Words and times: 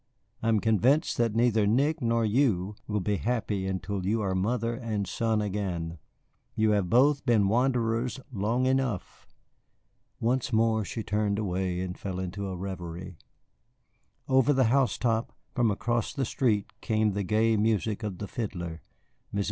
I 0.41 0.47
am 0.49 0.59
convinced 0.59 1.17
that 1.19 1.35
neither 1.35 1.67
Nick 1.67 2.01
nor 2.01 2.25
you 2.25 2.73
will 2.87 3.01
be 3.01 3.17
happy 3.17 3.67
until 3.67 4.03
you 4.03 4.19
are 4.23 4.33
mother 4.33 4.73
and 4.73 5.05
son 5.05 5.43
again. 5.43 5.99
You 6.55 6.71
have 6.71 6.89
both 6.89 7.23
been 7.23 7.47
wanderers 7.47 8.19
long 8.33 8.65
enough." 8.65 9.27
Once 10.19 10.51
more 10.51 10.83
she 10.83 11.03
turned 11.03 11.37
away 11.37 11.81
and 11.81 11.95
fell 11.99 12.17
into 12.19 12.47
a 12.47 12.55
revery. 12.57 13.19
Over 14.27 14.53
the 14.53 14.71
housetop, 14.73 15.33
from 15.53 15.69
across 15.69 16.15
the 16.15 16.25
street, 16.25 16.73
came 16.81 17.11
the 17.11 17.21
gay 17.21 17.55
music 17.55 18.01
of 18.01 18.17
the 18.17 18.27
fiddler. 18.27 18.81
Mrs. 19.31 19.39